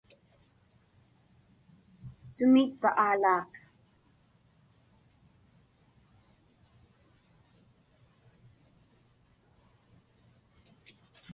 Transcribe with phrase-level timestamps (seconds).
[2.35, 3.51] Sumiitpa Aalaak?